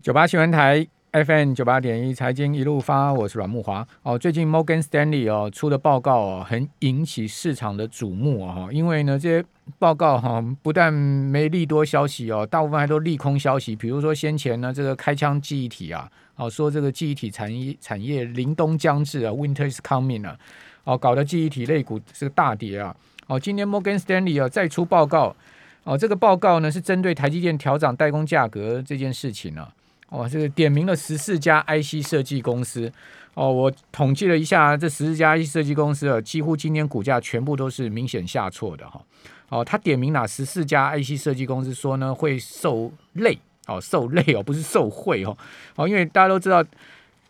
[0.00, 3.84] 九八新闻台 FM 九八点一财经一路发，我是阮木华。
[4.04, 8.68] 哦，最近 Morgan Stanley 哦出的报告哦，很引起市场的瞩目啊！
[8.70, 9.44] 因为呢，这些
[9.76, 13.74] 报告哈不但没利多消息哦，大部分还都利空消息。
[13.74, 20.38] 比如说先前呢，这个开枪记忆体啊，哦说这个记忆体产业产业凛冬将至啊，Winter is coming 啊，
[20.84, 22.94] 哦搞得记忆体类股是个大跌啊！
[23.26, 25.34] 哦，今天 Morgan Stanley 啊再出报告
[25.82, 29.66] 哦，这个报告呢是针对台积电调涨代工价格这件事情呢。
[30.10, 32.90] 哦，这个点名了十四家 IC 设计公司。
[33.34, 39.00] 哦，我统计了一下，这十四家 IC 设计公司啊，几乎今天股价全部都是明显下挫的哈。
[39.48, 45.36] 哦，他点名哪十四家 IC 设计公司说呢，会受累哦，受累哦，不是受贿哦。
[45.76, 46.64] 哦，因为大家都知道，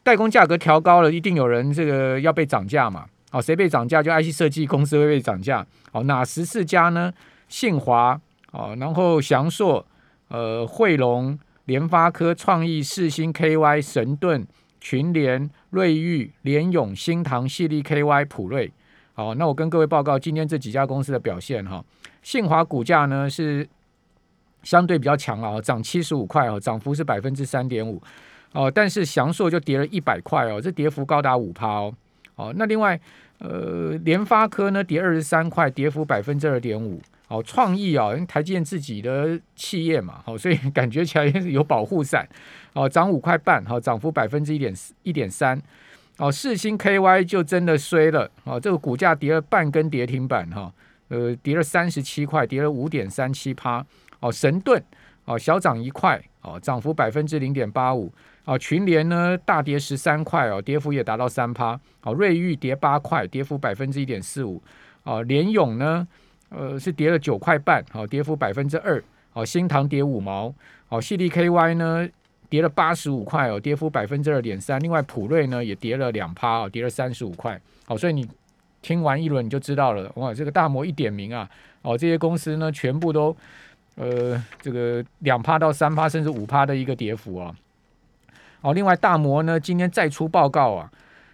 [0.02, 3.04] 代工价格调高了，一定有人这个要被涨价嘛。
[3.30, 5.66] 哦，谁被涨价，就 IC 设计公司会被涨价。
[5.92, 7.12] 哦，哪十四家呢？
[7.48, 8.18] 信华
[8.52, 9.84] 哦，然后翔硕，
[10.28, 11.38] 呃，汇龙。
[11.68, 14.46] 联发科、创意、四星、KY、神盾、
[14.80, 18.72] 群联、瑞昱、联永、新唐、系列、KY、普瑞。
[19.12, 21.84] 好，那我跟各位报告今天这几家公司的表现哈。
[22.22, 23.68] 信华股价呢是
[24.62, 28.02] 相对比较强啊，涨七十五块哦，涨幅是百分之三点五
[28.52, 28.70] 哦。
[28.74, 31.92] 但是翔硕就跌了一百块哦，这跌幅高达五趴哦。
[32.36, 32.98] 哦，那另外
[33.40, 36.98] 呃，联发科呢跌二十三块，跌幅百分之二点五。
[37.28, 42.26] 哦，创意啊，因为台积电自己的企业嘛，好，所以 感觉起来是有保护伞。
[42.72, 45.60] 哦，涨五块半，好，涨幅百分之一点一点三。
[46.16, 50.72] 哦，四星 KY 就真的衰了，哦，这个股价跌了半根跌停板，哈，
[51.08, 53.84] 呃，跌了三十七块，跌了五点三七趴。
[54.20, 54.82] 哦，神盾，
[55.26, 58.12] 哦，小涨一块，哦，涨幅百分之零点八五。
[58.44, 61.78] 哦，群联呢大跌十三块，哦，跌幅也达到三趴。
[62.02, 64.60] 哦，瑞昱跌八块，跌幅百分之一点四五。
[65.04, 66.08] 哦，联勇呢？
[66.50, 70.54] 呃，是跌了九块半，好，跌幅百分之二，好，新唐跌五毛，
[70.88, 72.08] 好，细力 KY 呢
[72.48, 78.26] 跌了八十五块哦，跌幅百分之二点三，另外普瑞呢也跌了两趴哦，跌了三十五块，好，所以你
[78.80, 81.46] 听完一轮你就知道了，哇，这个大摩一点名啊，
[81.82, 83.36] 哦，这些公司呢全部都
[83.96, 87.54] 呃这个两趴到三趴甚至五趴的一个跌幅啊，
[88.62, 90.90] 哦，另外大摩呢今天再出报告啊，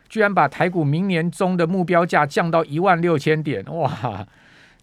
[0.08, 4.26] 居然把台股明年中的目标价降到一万六千点，哇！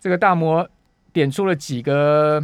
[0.01, 0.67] 这个大摩
[1.13, 2.43] 点出了几个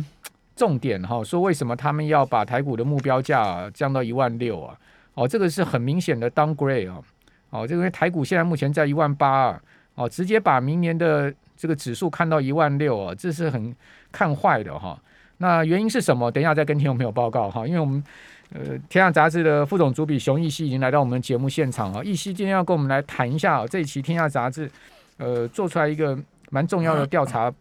[0.56, 4.78] 重点哈，说为什么他们要把台股的目标价降到一万六啊？
[5.16, 7.02] 哦，这个是很明显的 downgrade 啊！
[7.50, 9.62] 哦，这个因为台股现在目前在一万八啊，
[9.96, 13.76] 哦，直接把明年的这个指数看到一万六啊，这是很
[14.12, 14.96] 看坏的哈。
[15.38, 16.30] 那原因是什么？
[16.30, 17.66] 等一下再跟听众朋友报告哈。
[17.66, 18.04] 因为我们
[18.54, 24.70] 呃天下杂志的副总主笔熊毅熙已经来到我们节目现场啊，毅熙今天要跟我们来谈一下这一期天下杂志
[25.18, 26.16] 呃做出来一个。
[26.50, 27.52] 蛮重要的调查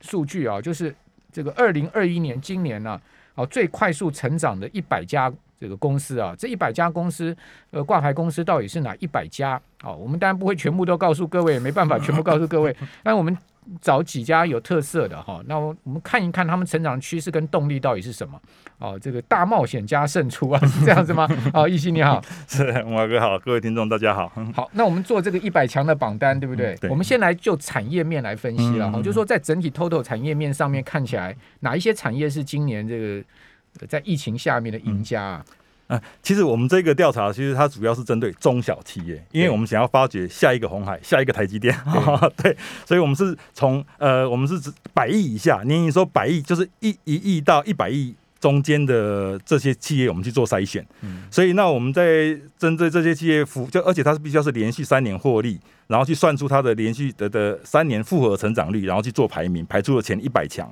[0.00, 0.94] 数据啊，就是
[1.32, 3.00] 这个二零二一年今年呢，
[3.34, 7.36] 哦最快速成长的一百家这个公司啊，这一百家公司
[7.70, 9.60] 呃挂牌公司到底是哪一百家？
[9.82, 13.36] 哦，我们当然不会全部都告诉各位，没办法全部告诉各位， 但我们。
[13.80, 18.40] 找几家有特色的哈，那我们看一看他们成长趋势跟动力到底是什么？
[18.78, 21.28] 哦，这个大冒险家胜出啊， 是这样子吗？
[21.54, 24.30] 哦，一心你好， 是王哥好，各位听众大家好。
[24.54, 26.76] 好，那我们做这个一百强的榜单，对不对？
[26.90, 35.44] 我们先来就产业面来分析了哈，就是说在整体 total 产业面上面看起来，哪一些产业是今年这个在疫情下面的赢家啊？
[35.94, 41.74] 啊，其实我们这个调查，其实它主要是针对中小企业，因为我们想要发掘下一个红海，下一个台积电，
[42.42, 50.86] 对，所以我们是从呃，我们是指百亿以下，年营收百亿，就是一一亿到一百亿中间的这些企业，我们去做筛选。
[51.00, 60.70] 嗯，所以那我们在针对这些企业服，就而且它是必须要是连续三年获利，然后去算出它的连续的的三年复合成长率，然后去做排名，排出了前一百强。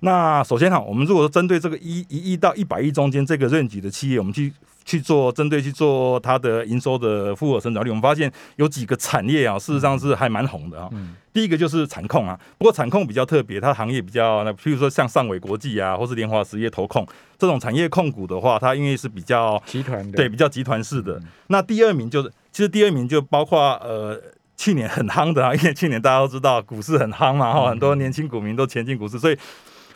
[0.00, 4.52] 那首先哈，我们如果说针对这个一一亿到一百亿中间这个任局的企业，我们去
[4.84, 10.88] 去做针对去做它的营收的复合成长率，我们发现有几个产业啊，事实上是还蛮红的啊。
[11.32, 17.06] 第一个就是产控啊，不过产控比较特别，它行业比较那，譬如说像上伟国际啊，或是联华实业投控
[17.38, 21.20] 这种产业控股的话，它因为是比较集团的，对，比较集团式的。
[21.46, 24.20] 那第二名就是，其实第二名就包括呃
[24.56, 29.38] 去年很夯的啊， 因为去年大家都知道股市很夯嘛，哈，很多年轻股民都前进股市，所以。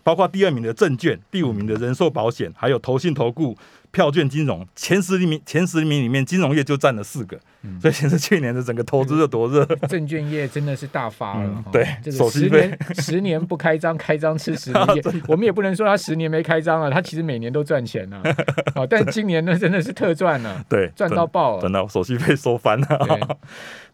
[0.02, 3.58] 包括第二名的证券，第五名的人寿保险，还有投信投顾。
[3.90, 7.40] 票券金融前十名前十名里面，金融业就占了四个，
[7.80, 11.64] 所以显示去年的整个投资有多热，证券业真的是大发了。
[11.72, 11.86] 对，
[12.30, 14.86] 十年十年不开张，开张吃十年。
[15.26, 18.22] 我们也不能说他十年没开张了，他其实每年都赚钱呢。
[18.76, 23.38] 哦，但今年呢，真的是特赚了，对，赚到爆了，赚到手续费收翻了。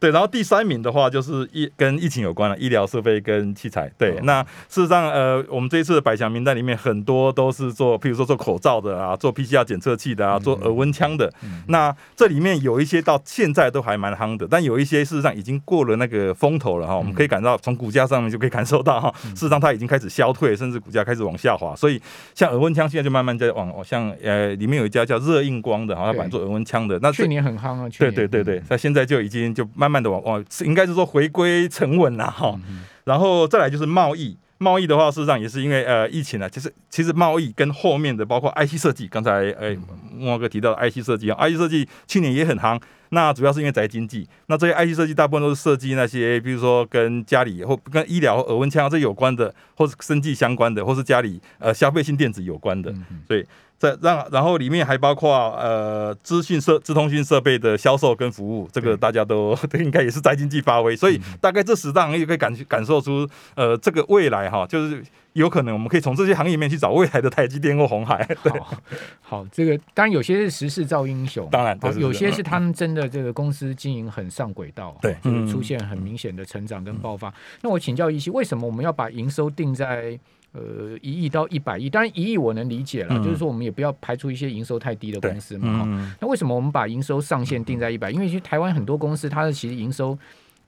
[0.00, 3.88] 对， 然后第三名的话就是疫跟疫情有关了，医疗设备跟器材。
[3.96, 9.92] 对，那事实上，呃，我们这一次的百强名单里面很多都是做，譬如说做口罩的啊，做 PCR 检测。
[10.02, 11.30] 器的啊，做耳温枪的。
[11.68, 16.96] 那这里面有一些到现在都还蛮夯的，但有一些事实上已经过了那个风头了哈。
[16.96, 21.74] 我们可以感到从股价上面就可以感受到哈，事实上它已经开始消退，甚至股价开始往下滑。
[21.74, 22.00] 所以
[22.34, 27.88] 像耳温枪现在就慢慢在往像呃里面有一家叫热映光的，哈，它本来做耳温枪的，那去年很夯啊。
[27.98, 32.58] 对对对对，它现在就已经就慢慢的往往应该是说回归沉稳了哈。
[33.04, 34.36] 然后再来就是贸易。
[34.58, 39.76] 贸易的话，事实上也是因为呃疫情呢，其实其实贸易跟后面的包括 IC 设计，刚才哎
[40.16, 42.80] 木华哥提到的 IC 设计啊，IC 设计去年也很夯，
[43.12, 52.92] 那主要是因为宅经济，那这些 IC 设计大部分都是设计那些，比如说跟家里或跟医疗耳温枪这有关的，或是生计相关的，或是家里呃消费性电子有关的，
[53.26, 53.46] 所以。
[53.78, 65.02] 在让然后里面还包括呃资讯设资通讯设备的销售跟服务，这个大家都 应该也是宅经济发挥，所以大概这十大行业可以感感受出呃这个未来哈，就是
[65.34, 68.26] 有可能我们可以从这些行业里面去找未来的台积电或红海。
[68.50, 68.74] 好，
[69.20, 77.32] 好，这个当然有些是时势造英雄，当然有些是他们真的这个公司经营很上轨道，对，就是出现很明显的成长跟爆发。
[77.60, 80.18] 那我请教一些，为什么我们要把营收定在？
[80.54, 85.78] 呃，一亿到一百亿，当然一亿我能理解了，就是说我们也不要排除一些营收太低的公司嘛。
[85.78, 88.10] 哈，那为什么我们把营收上限定在一百？
[88.10, 90.14] 因为其实台湾很多公司，它的其实营收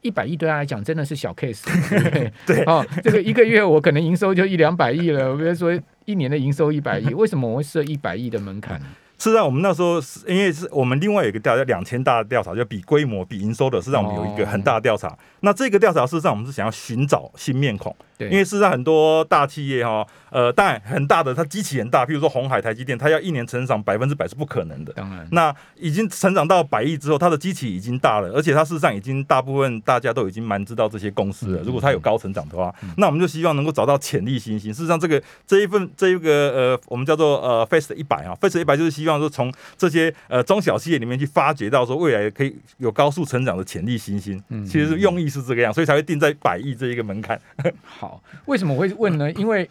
[0.04, 1.64] 一百亿对他来讲真的是小 case，
[2.46, 2.74] 对啊？
[2.74, 5.72] 哦，这个一个月我可能营收就一两百亿了，比如说
[6.04, 8.78] 一年的营收一百亿，为什么我会设一百亿的门槛？
[9.16, 9.94] 是让我们那时候，
[10.26, 15.16] 因为是我们另外有一个调查，两千大的调查，就比规模、比营收的，是让我们有一个很大的调查。
[15.40, 24.92] 那这个调查事实上，我们是想要寻找新面孔，对，因为事实上很多大企业哈，呃，当然很大的，它机器很大，譬如说红海、台积电，它要一年成长百分之百是不可能的。
[24.92, 31.62] 当然，那已经成长到百亿之后，它的机器已经大了，而且它事实上已经大部分大家都已经蛮知道这些公司了。
[31.64, 34.72] 如果它有高成长的话，那我们就希望能够找到潜力新星。
[34.72, 47.40] 事实上，这个这一份这一个呃，我们叫做呃，Face 一百啊，Face 一百就是希望说从这些呃中小企业里面去发掘到说未来可以有高速成长的潜力新星，嗯，其实用意是这个样，所以才会定在百亿这一个门槛。
[48.04, 49.30] 好，为什么我会问呢？
[49.36, 49.68] 因为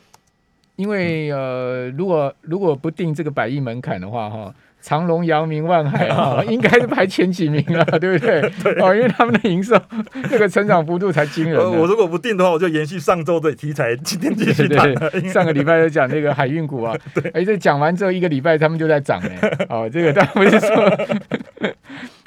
[0.76, 4.54] 因为呃，如果如果不定这个百亿门槛的话，哈。
[4.86, 8.42] 长隆、扬名、万海啊， 应该是排前几名了， 对不对？
[8.82, 9.82] 哦，因为他们的营收
[10.30, 11.58] 这个成长幅度才惊人。
[11.58, 14.94] 我如果不定的话，我就延续上周的题材，今天继续谈。
[15.30, 16.94] 上个礼拜就讲那个海运股啊，
[17.34, 19.66] 哎，这讲完之后一个礼拜他们就在涨哎。
[19.70, 21.08] 哦，这个当然不是说，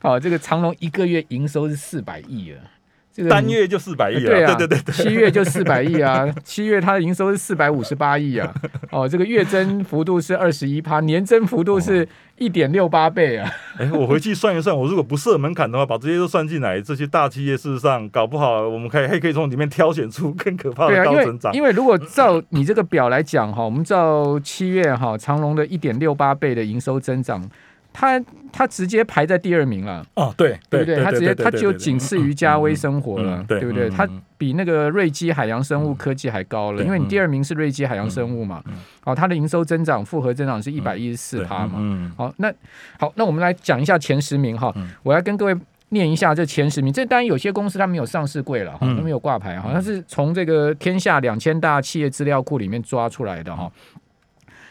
[0.00, 2.55] 哦，这个长隆一个月营收是四百亿
[3.25, 3.29] 啊。
[3.29, 4.27] 单月就四百亿啊！
[4.27, 6.27] 对啊，对对对，七月就四百亿啊！
[6.45, 8.53] 七月它的营收是四百五十八亿啊！
[8.91, 13.51] 哦，这个月增幅度是二十一趴，年增幅度是一点六八倍啊！
[13.79, 21.53] 哎，我回去算一算，我如果不设门槛的话，把这些都算进来，这些大企业事实上搞不好，我们可以还可以从里面挑选出更可怕的高增长。
[21.53, 27.43] 因为如果照你这个表来讲哈，我们照七月哈长隆的一点六八倍的营收增长。
[27.98, 28.22] 他
[28.52, 30.04] 他直接排在第二名了。
[30.14, 31.02] 哦，对对不对？
[31.02, 33.88] 他直接他就仅次于嘉威生活了，对不对？
[33.88, 34.06] 他
[34.37, 38.62] 比那个瑞基海洋生物科技还高了，因为你第二名是瑞基海洋生物嘛，
[39.04, 42.52] 哦，它的营收增长复合增长是一百一十四趴嘛，好，那
[42.98, 45.56] 好，那我们来讲一下前十名哈，我要跟各位
[45.88, 53.72] 念一下这前十名，这当然有些公司它没有上市柜了哈，它没有挂牌，好像是从这个天下两千大企业资料库里面抓出来的哈。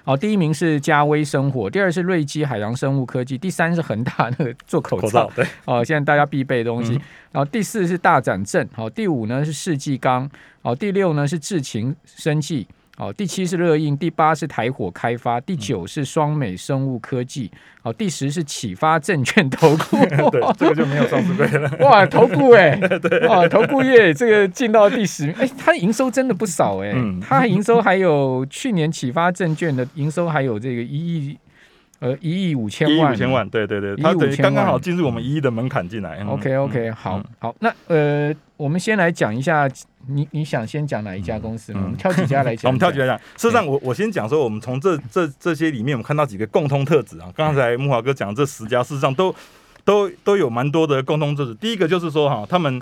[0.05, 6.93] 好，第一名是嘉威生活，第二是瑞基海洋生物科技，第三是恒大那个做口罩，对，哦，现在大家必备的东西。
[7.31, 10.29] 然后第四是大展正，好，第五呢是世纪钢，
[10.61, 12.67] 好，第六呢是智勤生技。
[12.95, 19.97] 好，第七是热映，第八是台火开发，第九是双美生物科技，好，第十是启发证券投顾，
[20.31, 21.69] 对，这个就没有上市柜了。
[21.81, 31.37] 哇，投顾哎， 对，哇，投顾业这个进到第十名，哎，它营收真的不少哎，它营收还有去年启发证券的营收还有这个一亿。
[31.99, 36.21] 呃，一亿五千万，一亿五千万，对对对，它等于刚刚好进入我们一亿的门槛进来。
[36.25, 39.65] OK OK，好，好，那呃，我们先来讲一下，
[40.07, 41.73] 你你想先讲哪一家公司？
[41.73, 42.67] 我们挑几家来讲。
[42.69, 43.17] 我们挑几家讲。
[43.37, 47.31] 事实上，我我先讲说，我们从这这这些里面，我们看到几个共通特质啊。
[47.35, 49.33] 刚才木华哥讲这十家，事实上都
[49.83, 51.53] 都都有蛮多的共通特质。
[51.55, 52.81] 第一个就是说哈，他们。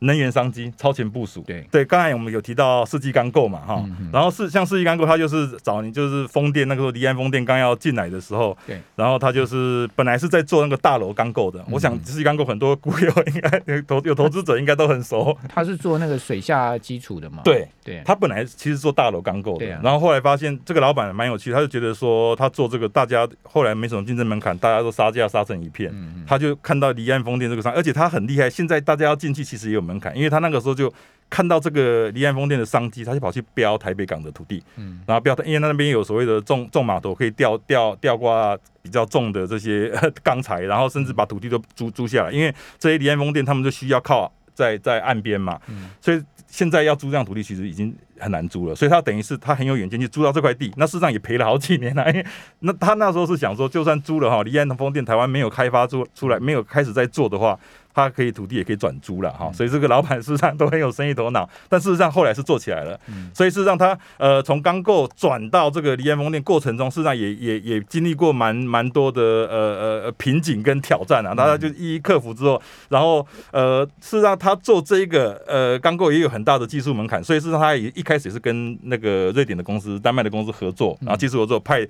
[0.00, 1.66] 能源商机超前部署，对。
[1.70, 25.92] 对，刚才我们有提到世纪钢构嘛，哈，然后是像世纪钢构，它就是早年就是风电那个时候离岸风电刚要进来的时候，对，然后它就是本来是在做那个大楼钢构的，我想世纪钢构很多股友应该投有投资者应该都很熟，它是做那个水下基础的嘛，对对，他本来其实做大楼钢构的，然后后来发现这个老板蛮有趣，他就觉得说他做这个大家后来没什么竞争门槛，大家都杀价杀成一片，
[26.26, 30.70] 他就看到离岸风电这个商，而且他很厉害，现在大家要进去其实也有门槛，因为他那个时候。
[30.80, 30.90] 就
[31.28, 39.92] 看到这个离岸风电的商机，他就跑去标台北港的土地，嗯，然后标，因为那边有所谓的重重码头，可以吊吊吊挂比较重的这些
[40.24, 45.60] 钢材，然后甚至把土地都租租下来，因为这些离岸风电他们就需要靠在在岸边嘛，
[46.00, 52.26] 所以现在要租这样土地其实已经很难租了，所以他等于是他很有远见去租到这块地，那事实上也赔了好几年了，因为
[52.60, 57.56] 那他那时候是想说，就算租了哈，离岸风电台湾没有开发出出来，没有开始在做的话。
[57.94, 62.98] 他可以土地也可以转租了哈，所以这个老板事实上都很有生意头脑，但事实上后来是做起来了，
[63.34, 81.86] 所以事实上他呃从钢构转到这个离岸风电过程中，事实上也也也经历过蛮蛮多的呃呃瓶颈跟挑战啊，大家就一一克服之后，然后呃事实上他做这一个呃钢构也有很大的技术门槛，所以事实上他也一开始也是跟那个瑞典的公司、丹麦的公司合作，然后技术合作派。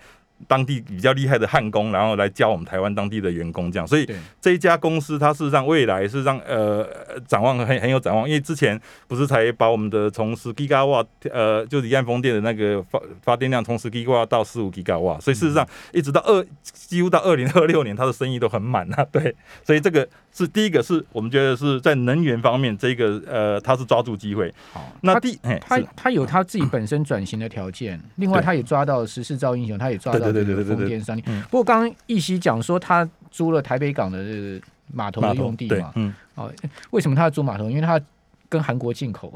[0.47, 4.09] 当地比较厉害的焊工，然后来教我们台湾当地的员工，这样，所以
[4.41, 6.89] 这一家公司它事实上未来是让呃
[7.27, 30.30] 展望很很有展望，因为之前不是才把我们的从十 g 瓦呃就是离岸风电的那个发发电量从十 g 瓦到十五 g 瓦，所以事实上一直到二几乎到二零二六年，它的生意都很满啊，对， 所以这个是第一个是我们觉得是在能源方面这个呃它是抓住机会，好，那第他他有他自己本身转型的条件，另外他也抓到时势造英雄，他也抓到。
[30.33, 31.21] 对对对对对对，商
[31.51, 34.61] 不过刚刚易熙讲说他租了台北港的这个
[34.93, 36.53] 码头的用地嘛，嗯，哦，
[36.91, 37.69] 为什么他要租码头？
[37.69, 38.01] 因为他
[38.49, 39.33] 跟韩国进口，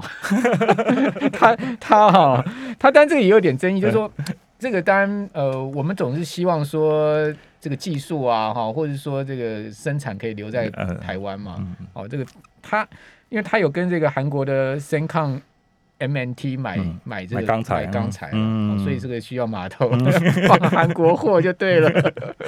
[1.32, 2.44] 他他哈，
[2.78, 4.10] 他但这个也有点争议，就是说
[4.58, 10.68] 这个当然呃，我们总是希望说这个技术啊哈，或者说这个生产可以留在
[11.00, 12.26] 台湾嘛，哦，这个
[12.62, 12.86] 他
[13.28, 15.40] 因为他有跟这个韩国的深抗。
[15.98, 19.90] MNT 买买这个钢材，钢材，嗯，所以这个需要码头
[20.48, 21.90] 放韩国货就对了。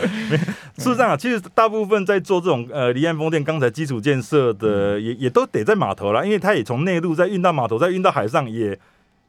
[0.76, 8.56] 事实上啊，其实大部分在做这种呃离岸风电钢材基础建设的，也也都得在码头了，因为它也从内陆再运到码头，再运到海上也。
[8.66, 8.78] 也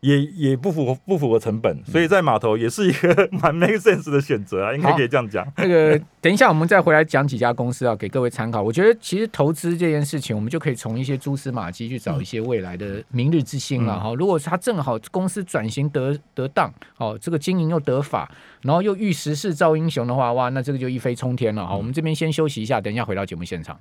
[0.08, 5.46] 也也不符合不符合成本，所以在码头也是一个 蛮 make sense 的选择啊，应该可以这样讲。
[5.58, 8.62] 那个等一下我们再回来讲几家公司啊，给各位参考。
[8.62, 14.14] 我觉得其实投资这件事情，我们就可以从一些蛛丝马迹去找一些未来的明日之星了哈。
[14.14, 21.76] 如果他正好公司转型得得当，哦，这个经营又得法，然后又遇时势造英雄的话，哇，那这个就一飞冲天了哈。
[21.76, 23.78] 我们这边先休息一下，等一下回到节目现场。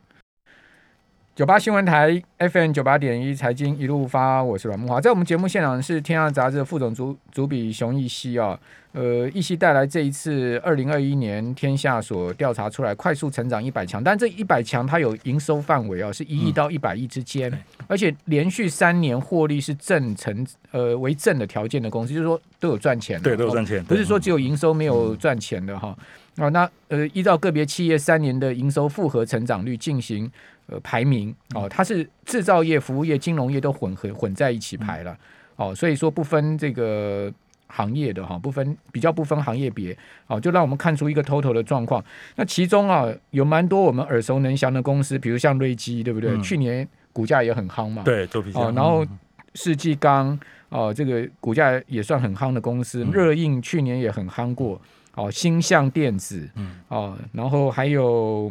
[1.37, 8.59] 九八新闻台 FM 九八点一财经一路发，我是阮木华，在我们节目现场是天下杂志副总主主笔熊义熙啊，
[8.93, 17.53] 呃，义熙带来这一次二零二一年天下所调查出来快速成长一百强，但这一百强它有营收范围啊，是一亿到一百亿之间，
[17.87, 25.95] 而且连续三年获利是正成呃为正的条件的公司，就是说都有赚钱，对，都有赚钱，不是说只有营收没有赚钱的哈。
[26.37, 30.31] 啊，那呃，依照个别企业三年的营收复合成长率进行
[30.67, 35.17] 呃排名哦，它是制造业、服务业、金融业都混合混在一起排了
[35.57, 37.33] 哦，所以说不分这个
[37.69, 42.05] 行业的哈，不分比较不分行业别哦，就让我们看出一个 total 的状况。
[42.35, 46.39] 那其中啊，有蛮多我们耳熟能详的公司，比如像瑞基，对不对？
[46.43, 49.07] 去年股价也很夯嘛，对，做皮哦，然后
[49.55, 50.39] 世纪钢
[50.69, 54.79] 哦，这个股价也算很夯的公司，热映去年也很夯过。
[55.17, 58.51] 哦，星象电子，嗯，哦，然后还有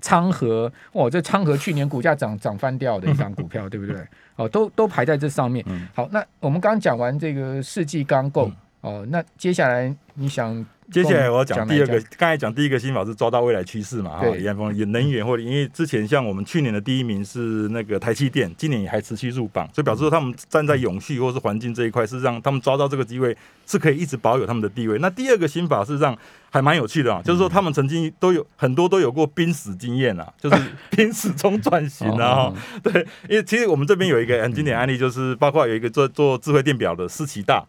[0.00, 3.96] 昌河，哇，这昌河去年股价涨涨翻掉的一张股票， 对不对？
[4.36, 5.62] 哦，都都排在这上面。
[5.94, 8.50] 好，那我们刚讲完这个世纪钢构，
[8.80, 10.64] 哦，那接下来你想？
[10.90, 14.18] 接下来我要讲第二个，刚才讲第一个新法是抓到未来趋势嘛？
[14.18, 24.98] 哈，李彦峰有能源或者因为之前像我们去年的第一名是那个台积电，今年也还持续入榜，所以表示说他们站在永续或是环境这一块，是让他们抓到这个机会是可以一直保有他们的地位。
[24.98, 26.16] 那第二个新法是让
[26.50, 30.56] 还蛮有趣的啊，就是说他们曾经都有很多都有过濒死经验啊，就是
[30.88, 32.50] 濒死中转型啊。
[32.82, 37.62] 对，因为其实我们这边有一个很经典案例，就是包括有一个做做智慧电表的思奇大。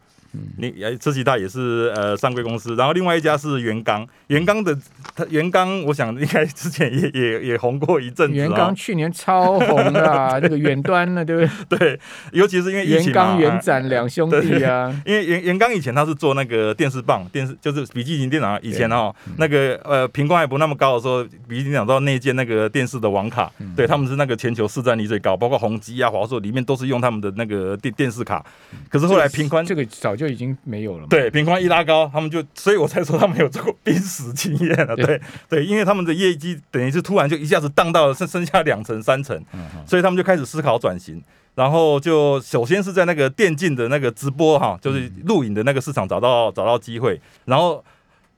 [0.57, 4.77] 你呃，车企大也是呃上柜公司，然后另外一家是元刚，元刚的
[5.15, 8.35] 他元刚，我想应该之前也也也红过一阵子。
[8.35, 11.79] 元刚去年超红的， 那个远端的，对不对？
[11.79, 11.99] 对，
[12.31, 14.95] 尤其是因为元刚、元展两兄弟啊。
[15.03, 28.45] 因为元元刚以前他是做那个电视棒，电视就是笔记型电脑，以前哦那个呃频宽还不那么高的时候，笔记型电脑都要内建那个电视的网卡，对他们是那个全球市占率最高，包括宏基啊、华硕里面都是用他们的那个电电视卡。
[28.89, 30.18] 可是后来频宽这个早。
[30.19, 31.07] 就已经没有了。
[31.09, 34.95] 对，平宽一拉高，他们就，所以我才说他们有做过濒死经验了。
[34.95, 39.41] 对对，因为他们的业绩等于是突然就一下子荡到了剩剩下两成三成，
[39.87, 41.23] 所以他们就开始思考转型。
[41.55, 47.83] 然后就首先是在那个电竞的那个直播哈，就是录影的那个市场找到找到机会，然后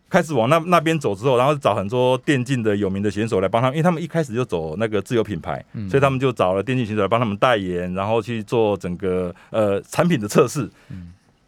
[0.09, 10.67] 开始往那那边走之后，然后找很多电竞的有名的选手来帮他们，因为他们一开始就走那个自有品牌，所以他们就找了电竞选手来帮他们代言，然后去做整个呃产品的测试。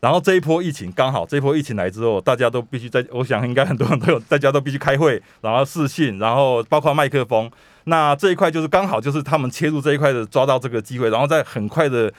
[0.03, 7.49] 然后这一波疫情刚好，这一波疫情来之后，大家都必须在，我想应该很多人都有，大家都必须开会，然后视讯，然后包括麦克风。
[7.85, 12.11] 那这一块就是刚好就是他们切入这一块的，抓到这个机会，然后在很快的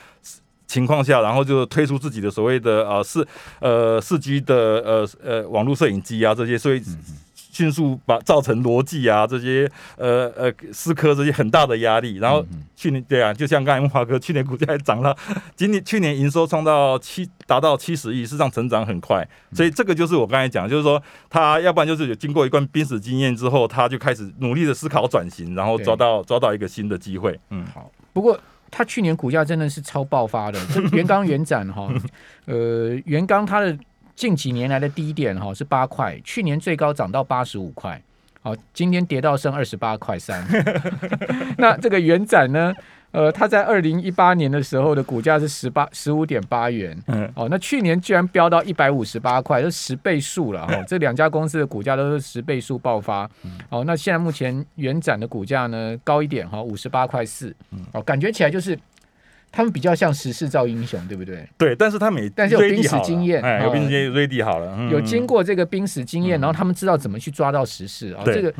[0.67, 3.29] 情况下，然后就推出自己的所谓的呃四
[3.61, 6.83] 呃四 G 的呃呃网络摄影机啊这些，所以。
[7.55, 12.45] 迅速把造成逻辑啊这些呃呃思科这些很大的压力，然后
[12.75, 15.17] 去年对啊，就像刚才木华哥，去年股价还涨了，
[15.55, 27.39] 今年去年营收创到七达到七十亿，事实上成长很快，所以这个就是我刚才讲，就是说他要不然就是有经过一段濒死经验之后，他就开始努力的思考转型，然后抓到抓到一个新的机会。
[27.51, 27.89] 嗯，好。
[28.13, 28.37] 不过
[28.69, 30.59] 他去年股价真的是超爆发的，
[30.91, 31.89] 元刚元展哈，
[32.47, 33.79] 呃，元刚它的。
[34.15, 38.01] 近几年来的低点哈是八块，去年最高涨到八十五块，
[38.43, 40.47] 好，今天跌到剩二十八块三。
[41.59, 42.75] 那这个元展呢？
[43.11, 50.83] 呃，它在二零一八年的时候的股价是十八十五点八元，嗯，哦，那去年居然飙到一百五十八块，就十倍数了哈。
[50.83, 53.31] 这两家公司的股价都是十倍数爆发。
[53.69, 57.55] 哦，那现在目前元展的股价呢高一点哈，五十八块四，
[57.93, 58.77] 哦，感觉起来就是。
[59.55, 61.49] 他们比较像时势造英雄，对不对？
[61.57, 68.53] 对，但是他们但是有濒死经验，哎，有濒死经验，ready 好了，有经过这个濒死经验，然后他们知道怎么去抓到时势啊，这个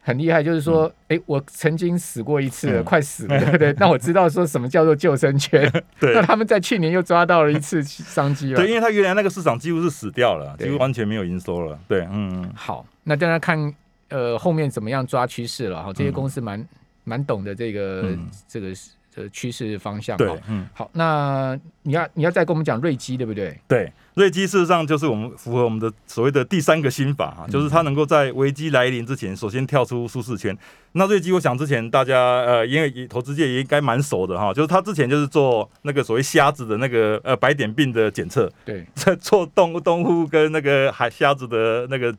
[0.00, 0.42] 很厉害。
[0.42, 3.72] 就是说，哎，我曾经死过一次，快死了，对不对？
[3.78, 5.70] 那我知道说什么叫做救生圈。
[6.00, 8.56] 对，那他们在去年又抓到了一次商机了。
[8.56, 11.78] 对，因为他原来那个市场几乎是死掉了，几乎完全没有营收了。
[11.86, 13.72] 对，嗯，好，那大家看
[14.08, 15.92] 呃后面怎么样抓趋势了哈。
[15.92, 16.66] 这些公司蛮
[17.04, 18.72] 蛮懂得这个这个。
[19.14, 23.58] 的趋势方向对，嗯，好，那你要你要再跟我们讲瑞基对不对？
[23.66, 30.56] 对，瑞基事实上就是我们符合我们的所谓的第三个心法啊，就是它能够在危机来临之前，首先跳出舒适圈。
[30.92, 42.14] 那瑞基，我想之前大家呃，因为投资界也应该蛮熟的哈，就是他之前就是做那个所谓虾子的那个呃白点病的检测，对，在 做动物动物跟那个海虾子的那个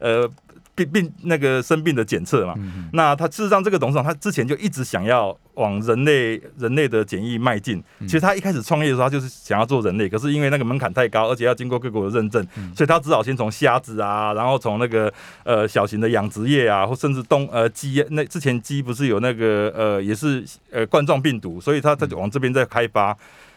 [0.00, 0.28] 呃。
[0.76, 2.54] 病病那个生病的检测嘛，
[2.92, 7.82] 那他事实上这个董事长他之前就一直想要往人类人类的检疫迈进。
[8.00, 12.46] 其实他一开始创业的时候，他就是想要做人类，可是因为那个门槛太高，而且要经过各国的认证，
[12.76, 15.12] 所以他只好先从虾子啊，然后从那个
[15.44, 23.16] 呃小型的养殖业啊，或甚至东呃鸡那之前鸡不是有那个呃也是呃冠状病毒，所以他他就往这边在开发。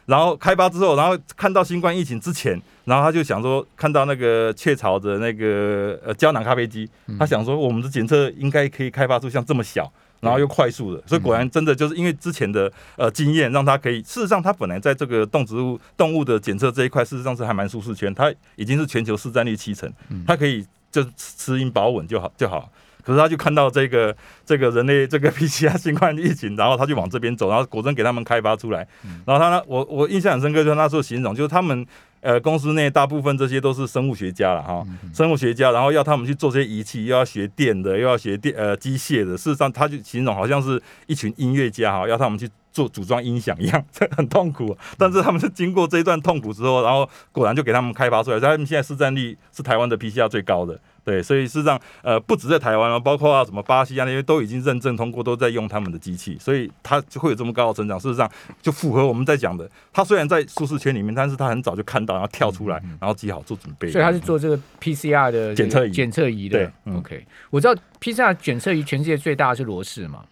[0.09, 14.01] 然后开发之后，然后看到新冠疫情之前，然后他就想说，看到那个雀巢的那个呃胶囊咖啡机，他想说我们的检测应该可以开发出像这么小，然后又快速的，所以果然真的就是因为之前的呃经验，让他可以。
[14.01, 19.87] 事实上，他本来在这个动植物动物的检测这一块，事实上是还蛮舒适圈，他已经是全球市占率七成，
[20.25, 22.67] 他可以就持盈保稳就好就好。
[23.03, 28.87] 可是他就看到这个这个人类这个 PCR 新冠疫情，然后他就往这边走，然后果真给他们开发出来。
[29.25, 31.85] 然后他呢，我我印象很深刻，就是那时候形容，就是他们
[32.21, 39.37] 呃公司内大部分这些都是生物学家了哈，生物学家，然后要他们去做这些仪器，又要学电的，又要学电呃机械的。
[39.37, 44.77] 事实上，他就形容好像是一群音乐家哈，要他们去做组装音响一样， 这很痛苦。
[44.97, 50.79] 但是他们是经过这一段痛苦之后，然后果然就给他们开发出来，他们现在市占率是台湾的 PCR 最高的。
[51.03, 57.99] 对，所以事实上，呃，不止在台湾啊，包括啊什么巴西啊那些都已经认证通过，都在用他们的机器，所以它就会有这么高的成长。
[57.99, 58.29] 事实上，
[58.61, 63.89] 就符合我们在讲的，它虽然在舒适圈里面，但是它很早就看到，然后跳出来，然后自己好做准备。
[63.91, 66.57] 所以它是做这个 PCR 的检测仪，检测仪的。
[66.57, 70.23] 对，OK，我知道 PCR 检测仪全世界最大的是罗氏嘛。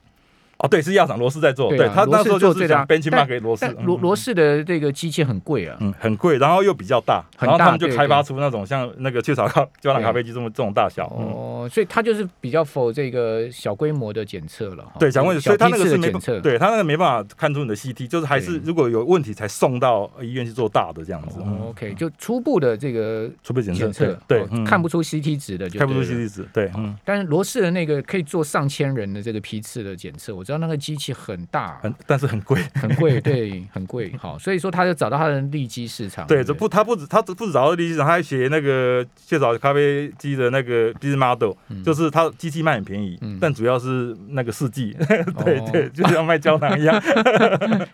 [0.60, 31.14] 哦，对，是亚厂罗氏在做，对他那时候就是讲 benchmark 给罗氏，罗罗氏的这个机器很贵啊，嗯，很贵，然后又比较大，然后他们就开发出那种像那个雀巢咖胶囊咖啡机这么这种大小，哦，所以它就是比较否这个小规模的检测了，对，小规模，所以它那个是检测，对他那个没办法看出你的 CT，就是还是如果有问题才送到医院去做大的这样子，OK，就初步的这个初步检测，对，看不出 CT 值的，就看不出 CT 值，对，嗯，但是罗氏的那个可以做上千人的这个批次的检测，我知道那个机器。
[31.18, 34.14] 很大，很但是很贵，很贵， 对，很贵。
[34.20, 36.28] 好，所以说他就找到他的利基市场。
[36.28, 44.96] 对，这不，他不止，他不止找到利基市场，他还写那个雀巢咖啡机的那个 business model，就是他机器卖很便宜，但主要是那个试剂，
[45.44, 46.96] 对 对， 就像卖胶囊一样。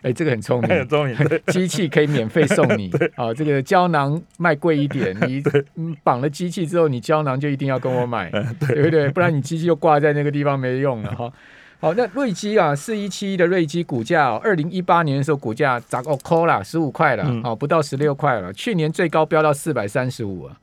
[0.02, 1.16] 哎，这个很聪明，很聪明。
[1.46, 5.42] 机器可以免费送你，啊，这个胶囊卖贵一点，你
[6.02, 9.08] 绑了机器之后，你胶囊就一定要跟我买，对不对？
[9.08, 11.32] 不然你机器就挂在那个地方没用了哈。
[11.80, 18.52] 好，那瑞基啊，四一七的瑞基股价，哦二零一八年的时候股价涨哦，扣了十五块了，哦，不到十六块了。
[18.52, 20.56] 去年最高飙到四百三十五啊，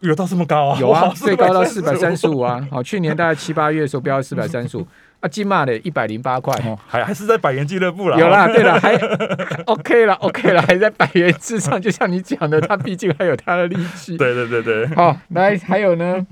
[0.00, 0.78] 有到这么高啊？
[0.80, 2.64] 有啊，最高到四百三十五啊。
[2.70, 4.86] 好，去年大概七八月的时候飙到四百三十五
[5.18, 6.54] 啊，金马的一百零八块。
[6.64, 8.16] 哦还还是在百元俱乐部啦。
[8.16, 8.94] 有啦， 对了，还
[9.66, 14.16] OK 了，OK 了，还在百元之上，就像你讲的，他毕竟还有他的力气。
[14.16, 16.24] 对对对对，好，来还有呢，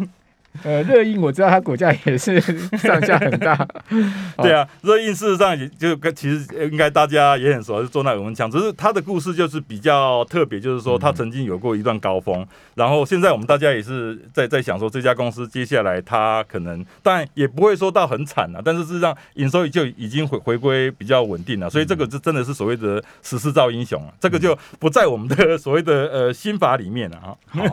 [0.62, 2.40] 呃，热映我知道它股价也是
[2.76, 3.54] 上下很大，
[4.36, 27.34] 哦对啊，热映事实上也就跟其实应该大家也很熟，是做那耳温枪，只是他的故事就是比较特别，就是说他曾经有过一段高峰，然后现在我们大家也是在在想说这家公司接下来它可能，当然也不会说到很惨啊，但是事实上营收就已经回回归比较稳定了，所以这个就真的是所谓的十四兆英雄啊，这个就不在我们的 所谓的呃心法里面了啊。
[27.48, 27.64] 好，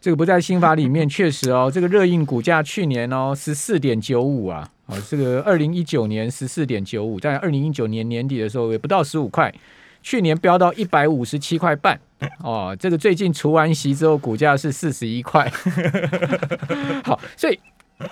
[0.00, 9.52] 这个不在心法里面，确实哦，这个热映股价去年哦十四点九五啊，哦，这个二零一九年十四点九五，在二零一九年年底的时候也不到十五块，
[10.02, 12.00] 去年飙到一百五十七块半。
[12.42, 15.52] 哦，这个最近除完息之后，股价是四十一块。
[17.04, 17.58] 好，所以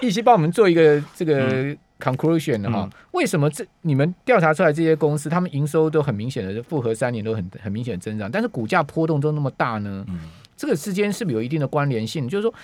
[0.01, 10.05] 一起帮我们做一个这个 conclusion 的哈、嗯为什么这你们调查出来这些公司，他们营收都很明显的复合三年都很很明显的增长，但是股价波动都那么大呢？
[10.09, 10.19] 嗯
[10.57, 12.29] 这个之间是不是有一定的关联性？
[12.29, 12.55] 就是说，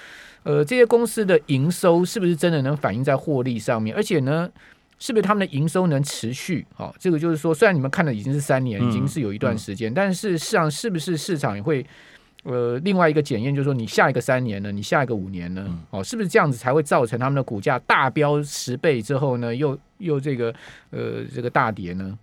[0.42, 3.94] 呃，这些公司的营收是不是真的能反映在获利上面？
[3.94, 4.50] 而且呢，
[4.98, 6.66] 是不是他们的营收能持续？
[6.74, 11.84] 好、这个就是说，虽然你们看的已经是三年，嗯已经是有一段时间，但是事实上是不是市场也会？
[12.42, 20.50] 呃，另外一个检验就是说，你下一个三年呢，你下一个五年呢，嗯哦，是不是这样子才会造成他们的股价大飙十倍之后呢，又又这个
[20.88, 22.18] 呃这个大跌呢？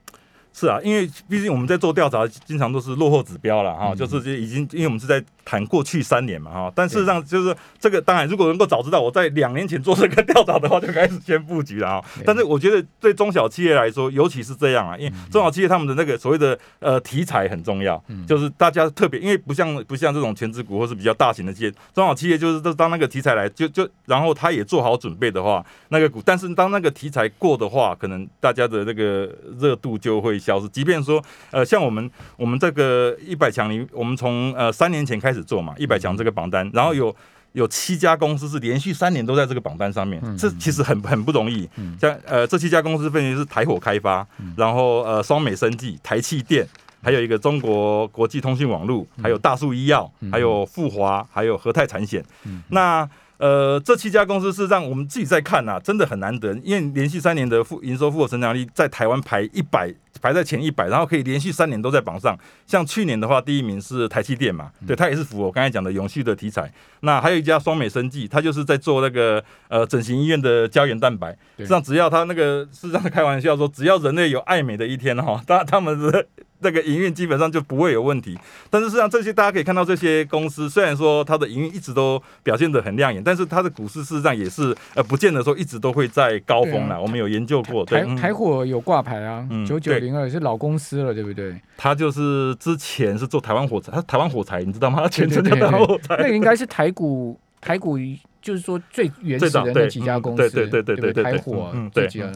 [0.60, 3.96] 是啊，因为毕竟我们在做调查，经常都是落后指标了哈，嗯。
[3.96, 12.06] 就是这已经，因为我们是在谈过去三年嘛哈，但事实上就是这个，当然如果能够早知道我在两年前做这个调查的话，就开始先布局了哈。
[12.26, 18.26] 但是我觉得对中小企业来说，尤其是这样啊，因为中小企业他们的那个所谓的呃题材很重要，嗯。
[18.26, 30.68] 就是大家特别，因为不像不像这种全职股或是比较大型的企业，中小企业就是都当那个题材来，就就然后他也做好准备的话，那个股，但是当那个题材过的话，可能大家的那个热度就会消失。
[30.70, 37.14] 即便说，呃，像我们我们这个一百强里，我们从呃三年前开始做嘛，一百强这个榜单，然后有。
[37.54, 41.68] 有七家公司是连续三年都在这个榜单上面，这其实很很不容易。
[42.00, 46.68] 像呃这七家公司分别是台火开发，然后呃双美生技、台气电，
[47.02, 52.24] 还有一个中国国际通讯网络，还有大树医药，还有富华，还有和泰产险。
[52.70, 62.38] 那呃，这七家公司是让我们自己在看呐、真的很难得，因为连续三年的复营收复合成长率在台湾排一百，排在前一百，然后可以连续三年都在榜上。
[62.66, 66.72] 像去年的话，第一名是台积电嘛，对，它也是符合我刚才讲的永续的题材。
[67.02, 71.32] 那还有一家双美生技，它就是在做那个呃整形医院的胶原蛋白。
[71.58, 76.26] 实际上，只要它那个是让开玩笑说，只要人类有爱美的一天哈，他他们的
[76.60, 78.38] 那个营运基本上就不会有问题。
[78.70, 87.00] 但是实际上，这些大家可以看到，这些公司虽然说它的营运一直都表现得很亮眼，但是它的股市事实上也是呃，不见得说一直都会在高峰对啦。
[87.00, 91.56] 我们有研究过，对台嗯台火有挂牌啊，嗯九九零二是老公司了，对不对？
[91.78, 95.02] 它就是之前是做台湾火柴，它台湾火柴，你知道吗？
[95.04, 96.16] 它全台湾火柴。
[96.18, 97.98] 那个应该是台股台股，
[98.42, 102.32] 就是说最原始的那几家公司，嗯对对对对对对对台火这几家。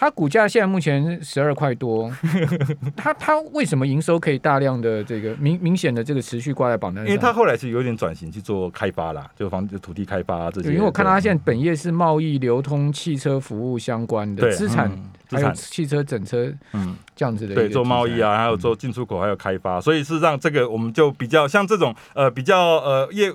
[0.00, 2.10] 它股价现在目前十二块多，
[2.96, 7.06] 它它为什么营收可以大量的这个明明显的这个持续挂在榜单上？
[7.06, 10.68] 因为它后来是有点转型去做开发啦，就房子土地开发、啊、这些。
[10.68, 16.96] 对，因为我看到它对现在本业是贸易、流通、汽车服务相关的对资产，嗯还有汽车整车嗯。
[17.14, 23.30] 这样子的对，做贸易啊，还有做进出口，还有开发，所以事实上这个我们就比较像这种呃比较呃业，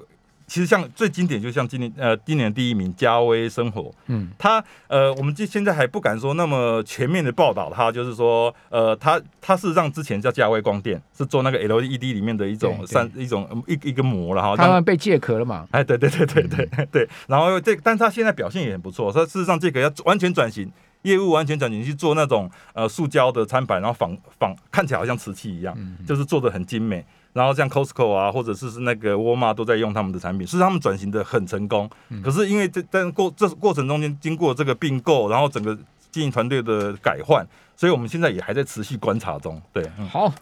[0.48, 15.68] 其实像最经典就像今年呃今年第一名嘉威生活，嗯他呃我们就现在还不敢说那么全面的报道他，就是说呃它它事实上之前叫嘉威光电，是做那个 LED 里面的一种三一种一一个膜了哈，让他们被借壳了嘛？
[15.72, 19.12] 哎，对对对对对嗯对，然后这，但是他现在表现也很不错。
[19.12, 27.04] 他事实上这个要完全转型，业务完全转型去做那种呃塑胶的餐板，然后仿仿看起来好像瓷器一样，嗯就是做的很精美。
[27.36, 31.90] 然后像 Costco 啊，或者是是那个沃尔玛都在用他们的产品，是他们转型的很成功。
[32.08, 35.78] 嗯可是因为这但过这过程中间经过这个并购，然后整个
[36.12, 37.46] 经营团队的改换，
[37.76, 39.62] 所以我们现在也还在持续观察中。
[39.74, 40.34] 对，嗯好，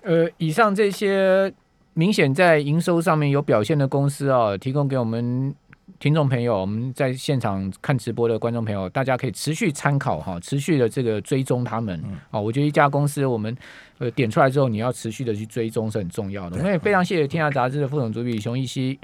[0.00, 1.52] 呃，以上这些
[1.92, 5.54] 明显在营收上面有表现的公司啊，提供给我们
[6.00, 12.00] 听众朋友，我们在现场看直播的观众朋友，大家可以持续参考哈，持续的这个追踪他们。
[12.02, 13.54] 嗯哦，我觉得一家公司我们
[13.98, 16.56] 呃点出来之后，你要持续的去追踪是很重要的。
[16.56, 18.98] 我们也非常谢谢《天下杂志》的副总主笔熊一熙。